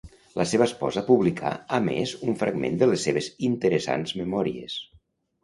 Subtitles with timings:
[0.39, 4.81] La seva esposa publicà a més un fragment de les seves interessants memòries.